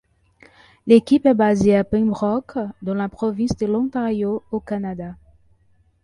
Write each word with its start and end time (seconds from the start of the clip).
L'équipe 0.87 1.27
est 1.27 1.35
basée 1.35 1.75
à 1.77 1.83
Pembroke 1.83 2.57
dans 2.81 2.95
la 2.95 3.07
province 3.07 3.55
de 3.55 3.67
l'Ontario 3.67 4.41
au 4.51 4.59
Canada. 4.59 5.15